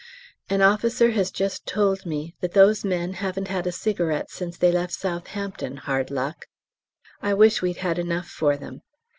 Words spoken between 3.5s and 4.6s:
a cigarette since